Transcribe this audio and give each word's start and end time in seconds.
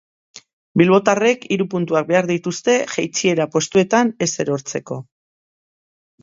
Bilbotarrek 0.81 1.43
hiru 1.55 1.67
puntuak 1.73 2.07
behar 2.11 2.27
dituzte 2.31 2.75
jaitsiera 2.95 3.47
postuetan 3.57 4.11
ez 4.29 4.31
erortzeko. 4.47 4.99